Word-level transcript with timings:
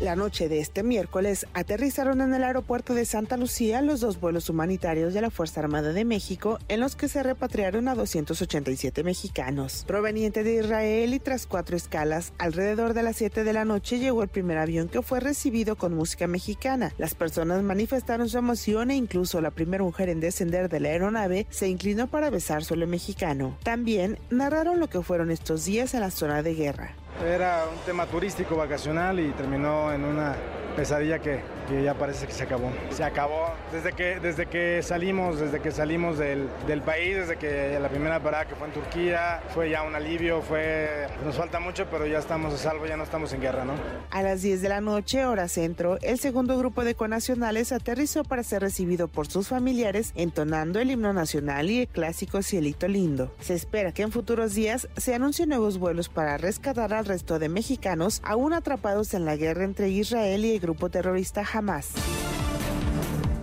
La 0.00 0.14
noche 0.14 0.48
de 0.48 0.60
este 0.60 0.84
miércoles 0.84 1.44
aterrizaron 1.54 2.20
en 2.20 2.32
el 2.32 2.44
aeropuerto 2.44 2.94
de 2.94 3.04
Santa 3.04 3.36
Lucía 3.36 3.82
los 3.82 3.98
dos 3.98 4.20
vuelos 4.20 4.48
humanitarios 4.48 5.12
de 5.12 5.20
la 5.20 5.30
Fuerza 5.30 5.58
Armada 5.58 5.92
de 5.92 6.04
México 6.04 6.60
en 6.68 6.78
los 6.78 6.94
que 6.94 7.08
se 7.08 7.20
repatriaron 7.24 7.88
a 7.88 7.96
287 7.96 9.02
mexicanos. 9.02 9.82
Proveniente 9.88 10.44
de 10.44 10.54
Israel 10.54 11.14
y 11.14 11.18
tras 11.18 11.48
cuatro 11.48 11.76
escalas, 11.76 12.32
alrededor 12.38 12.94
de 12.94 13.02
las 13.02 13.16
7 13.16 13.42
de 13.42 13.52
la 13.52 13.64
noche 13.64 13.98
llegó 13.98 14.22
el 14.22 14.28
primer 14.28 14.58
avión 14.58 14.88
que 14.88 15.02
fue 15.02 15.18
recibido 15.18 15.74
con 15.74 15.96
música 15.96 16.28
mexicana. 16.28 16.94
Las 16.96 17.16
personas 17.16 17.64
manifestaron 17.64 18.28
su 18.28 18.38
emoción 18.38 18.92
e 18.92 18.94
incluso 18.94 19.40
la 19.40 19.50
primera 19.50 19.82
mujer 19.82 20.10
en 20.10 20.20
descender 20.20 20.68
de 20.68 20.78
la 20.78 20.90
aeronave 20.90 21.48
se 21.50 21.68
inclinó 21.68 22.06
para 22.06 22.30
besar 22.30 22.62
suelo 22.62 22.86
mexicano. 22.86 23.58
También 23.64 24.20
narraron 24.30 24.78
lo 24.78 24.88
que 24.88 25.02
fueron 25.02 25.32
estos 25.32 25.64
días 25.64 25.92
en 25.94 26.00
la 26.00 26.12
zona 26.12 26.44
de 26.44 26.54
guerra. 26.54 26.94
Era 27.24 27.64
un 27.70 27.78
tema 27.84 28.06
turístico, 28.06 28.56
vacacional 28.56 29.18
y 29.18 29.30
terminó 29.32 29.92
en 29.92 30.04
una 30.04 30.36
pesadilla 30.76 31.18
que, 31.18 31.40
que, 31.68 31.82
ya 31.82 31.94
parece 31.94 32.26
que 32.26 32.32
se 32.32 32.44
acabó. 32.44 32.70
Se 32.90 33.04
acabó 33.04 33.52
desde 33.72 33.92
que, 33.92 34.20
desde 34.20 34.46
que 34.46 34.82
salimos, 34.82 35.38
desde 35.38 35.60
que 35.60 35.70
salimos 35.70 36.18
del, 36.18 36.48
del, 36.66 36.82
país, 36.82 37.16
desde 37.16 37.36
que 37.36 37.78
la 37.80 37.88
primera 37.88 38.20
parada 38.20 38.46
que 38.46 38.54
fue 38.54 38.68
en 38.68 38.72
Turquía, 38.72 39.42
fue 39.54 39.70
ya 39.70 39.82
un 39.82 39.94
alivio, 39.94 40.42
fue 40.42 41.06
nos 41.24 41.36
falta 41.36 41.60
mucho, 41.60 41.86
pero 41.90 42.06
ya 42.06 42.18
estamos 42.18 42.54
a 42.54 42.58
salvo, 42.58 42.86
ya 42.86 42.96
no 42.96 43.04
estamos 43.04 43.32
en 43.32 43.40
guerra, 43.40 43.64
¿no? 43.64 43.74
A 44.10 44.22
las 44.22 44.42
10 44.42 44.62
de 44.62 44.68
la 44.68 44.80
noche, 44.80 45.26
hora 45.26 45.48
centro, 45.48 45.98
el 46.02 46.18
segundo 46.18 46.56
grupo 46.56 46.84
de 46.84 46.94
conacionales 46.94 47.72
aterrizó 47.72 48.24
para 48.24 48.42
ser 48.42 48.62
recibido 48.62 49.08
por 49.08 49.26
sus 49.26 49.48
familiares 49.48 50.12
entonando 50.14 50.80
el 50.80 50.90
himno 50.90 51.12
nacional 51.12 51.70
y 51.70 51.80
el 51.80 51.88
clásico 51.88 52.42
Cielito 52.42 52.88
Lindo. 52.88 53.32
Se 53.40 53.54
espera 53.54 53.92
que 53.92 54.02
en 54.02 54.12
futuros 54.12 54.54
días 54.54 54.88
se 54.96 55.14
anuncien 55.14 55.48
nuevos 55.48 55.78
vuelos 55.78 56.08
para 56.08 56.38
rescatar 56.38 56.94
al 56.94 57.04
resto 57.04 57.38
de 57.38 57.48
mexicanos 57.48 58.20
aún 58.24 58.52
atrapados 58.52 59.14
en 59.14 59.24
la 59.24 59.36
guerra 59.36 59.64
entre 59.64 59.88
Israel 59.88 60.44
y 60.44 60.52
el 60.52 60.60
grupo 60.60 60.88
terrorista 60.88 61.42
Hamas. 61.52 61.57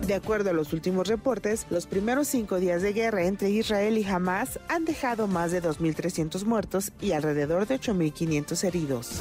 De 0.06 0.14
acuerdo 0.14 0.50
a 0.50 0.52
los 0.52 0.72
últimos 0.72 1.08
reportes, 1.08 1.66
los 1.68 1.86
primeros 1.86 2.28
cinco 2.28 2.60
días 2.60 2.80
de 2.80 2.92
guerra 2.92 3.24
entre 3.24 3.50
Israel 3.50 3.98
y 3.98 4.04
Hamas 4.04 4.60
han 4.68 4.84
dejado 4.84 5.26
más 5.26 5.50
de 5.50 5.60
2.300 5.60 6.44
muertos 6.44 6.92
y 7.00 7.10
alrededor 7.10 7.66
de 7.66 7.80
8.500 7.80 8.64
heridos. 8.64 9.20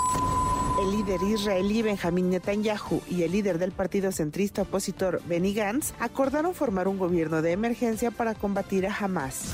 El 0.80 0.92
líder 0.92 1.22
israelí 1.24 1.82
Benjamín 1.82 2.30
Netanyahu 2.30 3.02
y 3.10 3.24
el 3.24 3.32
líder 3.32 3.58
del 3.58 3.72
partido 3.72 4.12
centrista 4.12 4.62
opositor 4.62 5.22
Benny 5.26 5.54
Gantz 5.56 5.94
acordaron 6.00 6.54
formar 6.54 6.88
un 6.88 7.00
gobierno 7.00 7.42
de 7.42 7.54
emergencia 7.54 8.12
para 8.12 8.36
combatir 8.36 8.86
a 8.86 8.96
Hamas. 8.96 9.54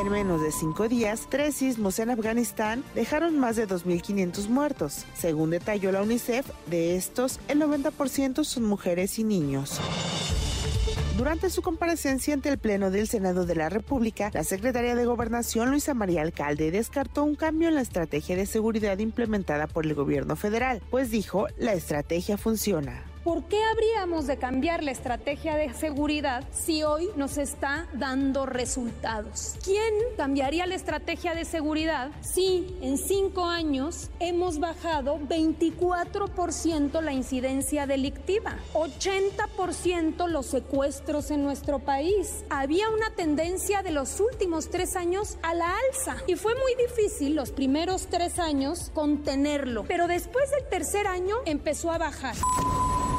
En 0.00 0.08
menos 0.08 0.40
de 0.40 0.50
cinco 0.50 0.88
días, 0.88 1.26
tres 1.28 1.56
sismos 1.56 1.98
en 1.98 2.08
Afganistán 2.08 2.82
dejaron 2.94 3.38
más 3.38 3.56
de 3.56 3.68
2.500 3.68 4.48
muertos. 4.48 5.04
Según 5.12 5.50
detalló 5.50 5.92
la 5.92 6.00
UNICEF, 6.00 6.46
de 6.68 6.96
estos, 6.96 7.38
el 7.48 7.60
90% 7.60 8.44
son 8.44 8.64
mujeres 8.64 9.18
y 9.18 9.24
niños. 9.24 9.78
Durante 11.18 11.50
su 11.50 11.60
comparecencia 11.60 12.32
ante 12.32 12.48
el 12.48 12.56
Pleno 12.56 12.90
del 12.90 13.08
Senado 13.08 13.44
de 13.44 13.56
la 13.56 13.68
República, 13.68 14.30
la 14.32 14.42
secretaria 14.42 14.94
de 14.94 15.04
Gobernación, 15.04 15.68
Luisa 15.68 15.92
María 15.92 16.22
Alcalde, 16.22 16.70
descartó 16.70 17.22
un 17.22 17.34
cambio 17.34 17.68
en 17.68 17.74
la 17.74 17.82
estrategia 17.82 18.36
de 18.36 18.46
seguridad 18.46 18.98
implementada 19.00 19.66
por 19.66 19.84
el 19.84 19.92
gobierno 19.92 20.34
federal, 20.34 20.80
pues 20.88 21.10
dijo, 21.10 21.46
la 21.58 21.74
estrategia 21.74 22.38
funciona. 22.38 23.09
¿Por 23.24 23.44
qué 23.44 23.62
habríamos 23.62 24.26
de 24.26 24.38
cambiar 24.38 24.82
la 24.82 24.92
estrategia 24.92 25.54
de 25.54 25.74
seguridad 25.74 26.42
si 26.54 26.84
hoy 26.84 27.10
nos 27.16 27.36
está 27.36 27.86
dando 27.92 28.46
resultados? 28.46 29.56
¿Quién 29.62 29.92
cambiaría 30.16 30.66
la 30.66 30.74
estrategia 30.74 31.34
de 31.34 31.44
seguridad 31.44 32.12
si 32.22 32.74
en 32.80 32.96
cinco 32.96 33.44
años 33.44 34.08
hemos 34.20 34.58
bajado 34.58 35.18
24% 35.18 37.02
la 37.02 37.12
incidencia 37.12 37.86
delictiva, 37.86 38.56
80% 38.72 40.26
los 40.26 40.46
secuestros 40.46 41.30
en 41.30 41.42
nuestro 41.42 41.78
país? 41.78 42.46
Había 42.48 42.88
una 42.88 43.10
tendencia 43.10 43.82
de 43.82 43.90
los 43.90 44.18
últimos 44.20 44.70
tres 44.70 44.96
años 44.96 45.36
a 45.42 45.52
la 45.52 45.70
alza 45.90 46.16
y 46.26 46.36
fue 46.36 46.54
muy 46.54 46.74
difícil 46.86 47.34
los 47.34 47.50
primeros 47.50 48.06
tres 48.06 48.38
años 48.38 48.90
contenerlo, 48.94 49.84
pero 49.86 50.08
después 50.08 50.50
del 50.52 50.66
tercer 50.70 51.06
año 51.06 51.36
empezó 51.44 51.92
a 51.92 51.98
bajar. 51.98 52.36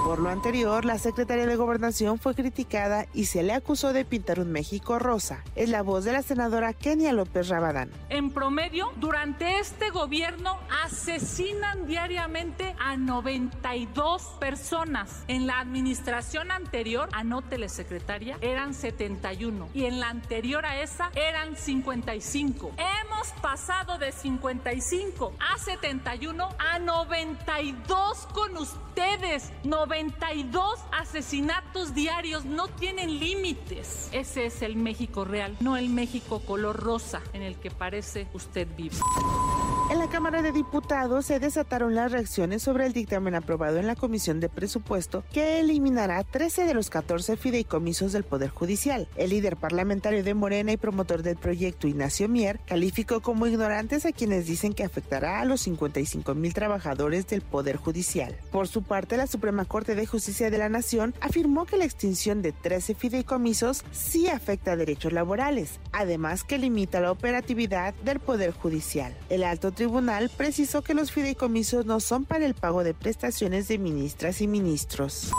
Por 0.03 0.19
lo 0.19 0.29
anterior, 0.29 0.83
la 0.83 0.97
secretaria 0.97 1.45
de 1.45 1.55
Gobernación 1.55 2.17
fue 2.17 2.33
criticada 2.33 3.05
y 3.13 3.25
se 3.25 3.43
le 3.43 3.53
acusó 3.53 3.93
de 3.93 4.03
pintar 4.03 4.39
un 4.39 4.51
México 4.51 4.97
rosa. 4.97 5.43
Es 5.55 5.69
la 5.69 5.83
voz 5.83 6.05
de 6.05 6.11
la 6.11 6.23
senadora 6.23 6.73
Kenia 6.73 7.13
López 7.13 7.49
Rabadán. 7.49 7.91
En 8.09 8.31
promedio, 8.31 8.91
durante 8.97 9.59
este 9.59 9.91
gobierno 9.91 10.57
asesinan 10.83 11.85
diariamente 11.85 12.75
a 12.79 12.97
92 12.97 14.23
personas. 14.39 15.23
En 15.27 15.45
la 15.45 15.59
administración 15.59 16.49
anterior, 16.49 17.07
anótele 17.13 17.69
secretaria, 17.69 18.37
eran 18.41 18.73
71 18.73 19.69
y 19.75 19.85
en 19.85 19.99
la 19.99 20.09
anterior 20.09 20.65
a 20.65 20.81
esa 20.81 21.11
eran 21.15 21.55
55. 21.55 22.71
Hemos 22.77 23.27
pasado 23.39 23.99
de 23.99 24.11
55 24.11 25.33
a 25.39 25.59
71 25.59 26.49
a 26.57 26.79
92 26.79 28.27
con 28.33 28.57
ustedes. 28.57 29.51
92 29.63 29.90
asesinatos 31.11 31.93
diarios 31.93 32.45
no 32.45 32.67
tienen 32.67 33.19
límites. 33.19 34.09
Ese 34.11 34.45
es 34.45 34.61
el 34.61 34.75
México 34.75 35.25
real, 35.25 35.57
no 35.59 35.75
el 35.75 35.89
México 35.89 36.39
color 36.39 36.77
rosa 36.77 37.21
en 37.33 37.41
el 37.41 37.55
que 37.57 37.69
parece 37.69 38.27
usted 38.33 38.67
vive. 38.77 38.95
En 39.91 39.99
la 39.99 40.07
Cámara 40.07 40.41
de 40.41 40.53
Diputados 40.53 41.25
se 41.25 41.41
desataron 41.41 41.95
las 41.95 42.13
reacciones 42.13 42.63
sobre 42.63 42.85
el 42.85 42.93
dictamen 42.93 43.35
aprobado 43.35 43.77
en 43.77 43.87
la 43.87 43.97
Comisión 43.97 44.39
de 44.39 44.47
Presupuesto 44.47 45.25
que 45.33 45.59
eliminará 45.59 46.23
13 46.23 46.63
de 46.63 46.73
los 46.73 46.89
14 46.89 47.35
fideicomisos 47.35 48.13
del 48.13 48.23
Poder 48.23 48.51
Judicial. 48.51 49.09
El 49.17 49.31
líder 49.31 49.57
parlamentario 49.57 50.23
de 50.23 50.33
Morena 50.33 50.71
y 50.71 50.77
promotor 50.77 51.23
del 51.23 51.35
proyecto, 51.35 51.89
Ignacio 51.89 52.29
Mier, 52.29 52.61
calificó 52.65 53.19
como 53.19 53.47
ignorantes 53.47 54.05
a 54.05 54.13
quienes 54.13 54.47
dicen 54.47 54.73
que 54.73 54.85
afectará 54.85 55.41
a 55.41 55.45
los 55.45 55.59
55 55.59 56.35
mil 56.35 56.53
trabajadores 56.53 57.27
del 57.27 57.41
Poder 57.41 57.75
Judicial. 57.75 58.33
Por 58.49 58.69
su 58.69 58.83
parte, 58.83 59.17
la 59.17 59.27
Suprema 59.27 59.65
Corte 59.65 59.80
de 59.85 60.05
Justicia 60.05 60.51
de 60.51 60.57
la 60.57 60.69
Nación 60.69 61.15
afirmó 61.21 61.65
que 61.65 61.75
la 61.75 61.85
extinción 61.85 62.41
de 62.41 62.51
13 62.51 62.93
fideicomisos 62.93 63.83
sí 63.91 64.27
afecta 64.27 64.73
a 64.73 64.75
derechos 64.75 65.11
laborales, 65.11 65.79
además 65.91 66.43
que 66.43 66.59
limita 66.59 67.01
la 67.01 67.11
operatividad 67.11 67.93
del 68.05 68.19
Poder 68.19 68.51
Judicial. 68.51 69.15
El 69.29 69.43
alto 69.43 69.71
tribunal 69.71 70.29
precisó 70.35 70.83
que 70.83 70.93
los 70.93 71.11
fideicomisos 71.11 71.85
no 71.85 71.99
son 71.99 72.25
para 72.25 72.45
el 72.45 72.53
pago 72.53 72.83
de 72.83 72.93
prestaciones 72.93 73.67
de 73.67 73.79
ministras 73.79 74.41
y 74.41 74.47
ministros. 74.47 75.31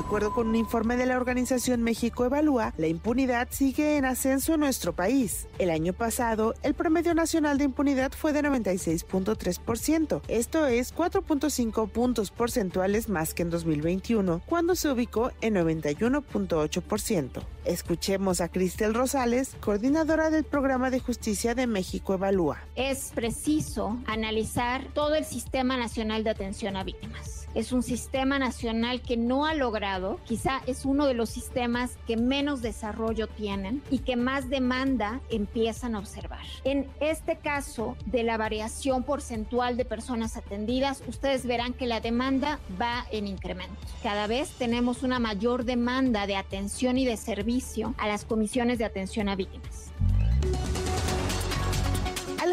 Acuerdo 0.00 0.32
con 0.32 0.48
un 0.48 0.56
informe 0.56 0.96
de 0.96 1.04
la 1.04 1.18
organización 1.18 1.82
México 1.82 2.24
Evalúa, 2.24 2.72
la 2.78 2.86
impunidad 2.86 3.48
sigue 3.50 3.98
en 3.98 4.06
ascenso 4.06 4.54
en 4.54 4.60
nuestro 4.60 4.94
país. 4.94 5.46
El 5.58 5.68
año 5.68 5.92
pasado, 5.92 6.54
el 6.62 6.72
promedio 6.72 7.14
nacional 7.14 7.58
de 7.58 7.64
impunidad 7.64 8.10
fue 8.12 8.32
de 8.32 8.42
96.3%. 8.42 10.22
Esto 10.26 10.66
es 10.66 10.94
4.5 10.96 11.90
puntos 11.90 12.30
porcentuales 12.30 13.10
más 13.10 13.34
que 13.34 13.42
en 13.42 13.50
2021, 13.50 14.40
cuando 14.46 14.74
se 14.74 14.90
ubicó 14.90 15.32
en 15.42 15.56
91.8%. 15.56 17.42
Escuchemos 17.66 18.40
a 18.40 18.48
Cristel 18.48 18.94
Rosales, 18.94 19.54
coordinadora 19.60 20.30
del 20.30 20.44
programa 20.44 20.90
de 20.90 21.00
justicia 21.00 21.54
de 21.54 21.66
México 21.66 22.14
Evalúa. 22.14 22.58
Es 22.74 23.12
preciso 23.14 23.98
analizar 24.06 24.82
todo 24.94 25.14
el 25.14 25.26
Sistema 25.26 25.76
Nacional 25.76 26.24
de 26.24 26.30
Atención 26.30 26.76
a 26.76 26.84
Víctimas. 26.84 27.39
Es 27.54 27.72
un 27.72 27.82
sistema 27.82 28.38
nacional 28.38 29.02
que 29.02 29.16
no 29.16 29.44
ha 29.44 29.54
logrado, 29.54 30.20
quizá 30.24 30.62
es 30.66 30.84
uno 30.84 31.06
de 31.06 31.14
los 31.14 31.30
sistemas 31.30 31.98
que 32.06 32.16
menos 32.16 32.62
desarrollo 32.62 33.26
tienen 33.26 33.82
y 33.90 33.98
que 33.98 34.14
más 34.14 34.48
demanda 34.48 35.20
empiezan 35.30 35.96
a 35.96 35.98
observar. 35.98 36.44
En 36.62 36.86
este 37.00 37.36
caso 37.36 37.96
de 38.06 38.22
la 38.22 38.36
variación 38.36 39.02
porcentual 39.02 39.76
de 39.76 39.84
personas 39.84 40.36
atendidas, 40.36 41.02
ustedes 41.08 41.44
verán 41.44 41.72
que 41.72 41.86
la 41.86 42.00
demanda 42.00 42.60
va 42.80 43.06
en 43.10 43.26
incremento. 43.26 43.74
Cada 44.02 44.28
vez 44.28 44.50
tenemos 44.50 45.02
una 45.02 45.18
mayor 45.18 45.64
demanda 45.64 46.28
de 46.28 46.36
atención 46.36 46.98
y 46.98 47.04
de 47.04 47.16
servicio 47.16 47.94
a 47.98 48.06
las 48.06 48.24
comisiones 48.24 48.78
de 48.78 48.84
atención 48.84 49.28
a 49.28 49.34
víctimas. 49.34 49.92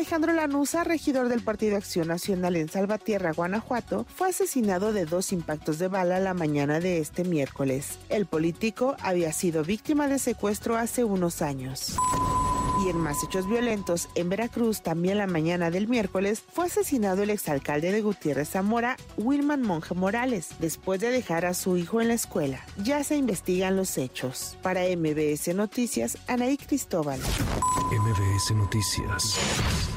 Alejandro 0.07 0.31
Lanusa, 0.31 0.85
regidor 0.85 1.27
del 1.27 1.41
Partido 1.41 1.75
Acción 1.75 2.07
Nacional 2.07 2.55
en 2.55 2.69
Salvatierra, 2.69 3.33
Guanajuato, 3.33 4.05
fue 4.15 4.29
asesinado 4.29 4.93
de 4.93 5.03
dos 5.03 5.33
impactos 5.33 5.79
de 5.79 5.89
bala 5.89 6.21
la 6.21 6.33
mañana 6.33 6.79
de 6.79 6.99
este 6.99 7.25
miércoles. 7.25 7.99
El 8.07 8.25
político 8.25 8.95
había 9.01 9.33
sido 9.33 9.65
víctima 9.65 10.07
de 10.07 10.17
secuestro 10.17 10.77
hace 10.77 11.03
unos 11.03 11.41
años. 11.41 11.97
Y 12.85 12.89
en 12.89 12.97
más 13.01 13.21
hechos 13.21 13.49
violentos, 13.49 14.07
en 14.15 14.29
Veracruz, 14.29 14.81
también 14.81 15.17
la 15.17 15.27
mañana 15.27 15.71
del 15.71 15.89
miércoles, 15.89 16.41
fue 16.53 16.67
asesinado 16.67 17.23
el 17.23 17.29
exalcalde 17.29 17.91
de 17.91 18.01
Gutiérrez 18.01 18.51
Zamora, 18.51 18.95
Wilman 19.17 19.61
Monje 19.61 19.93
Morales, 19.93 20.51
después 20.59 21.01
de 21.01 21.11
dejar 21.11 21.45
a 21.45 21.53
su 21.53 21.75
hijo 21.75 21.99
en 21.99 22.07
la 22.07 22.13
escuela. 22.13 22.61
Ya 22.81 23.03
se 23.03 23.17
investigan 23.17 23.75
los 23.75 23.97
hechos. 23.97 24.57
Para 24.61 24.83
MBS 24.83 25.53
Noticias, 25.53 26.17
Anaí 26.27 26.55
Cristóbal. 26.55 27.19
MBS 27.91 28.55
Noticias. 28.55 29.96